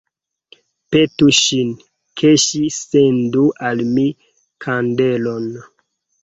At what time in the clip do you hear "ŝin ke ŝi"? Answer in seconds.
1.39-2.61